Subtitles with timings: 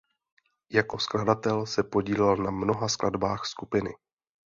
[0.71, 3.89] Jako skladatel se podílel na mnoha skladbách skupiny.